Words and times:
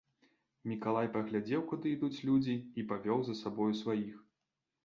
Мікалай 0.71 1.09
паглядзеў, 1.17 1.61
куды 1.73 1.93
ідуць 1.97 2.23
людзі, 2.31 2.57
і 2.81 2.87
павёў 2.93 3.19
за 3.29 3.37
сабою 3.45 3.71
сваіх. 3.83 4.15